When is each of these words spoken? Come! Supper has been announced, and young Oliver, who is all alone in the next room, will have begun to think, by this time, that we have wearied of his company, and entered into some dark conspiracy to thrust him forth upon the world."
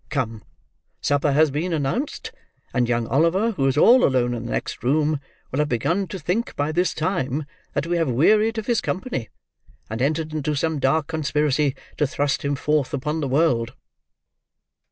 Come! 0.09 0.43
Supper 0.99 1.31
has 1.33 1.51
been 1.51 1.73
announced, 1.73 2.31
and 2.73 2.89
young 2.89 3.05
Oliver, 3.05 3.51
who 3.51 3.67
is 3.67 3.77
all 3.77 4.03
alone 4.03 4.33
in 4.33 4.47
the 4.47 4.51
next 4.51 4.83
room, 4.83 5.21
will 5.51 5.59
have 5.59 5.69
begun 5.69 6.07
to 6.07 6.17
think, 6.17 6.55
by 6.55 6.71
this 6.71 6.95
time, 6.95 7.45
that 7.73 7.85
we 7.85 7.97
have 7.97 8.09
wearied 8.09 8.57
of 8.57 8.65
his 8.65 8.81
company, 8.81 9.29
and 9.91 10.01
entered 10.01 10.33
into 10.33 10.55
some 10.55 10.79
dark 10.79 11.05
conspiracy 11.05 11.75
to 11.97 12.07
thrust 12.07 12.43
him 12.43 12.55
forth 12.55 12.95
upon 12.95 13.19
the 13.21 13.27
world." 13.27 13.75